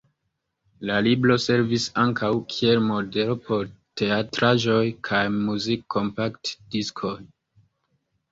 La 0.89 0.93
libro 1.07 1.35
servis 1.41 1.83
ankaŭ 2.03 2.29
kiel 2.53 2.81
modelo 2.87 3.35
por 3.49 3.69
teatraĵoj 4.01 4.81
kaj 5.09 5.21
muzik-kompaktdiskoj. 5.35 7.15